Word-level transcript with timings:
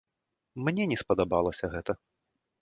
Мне 0.67 0.83
не 0.93 0.97
спадабалася 1.01 1.71
гэта. 1.75 1.97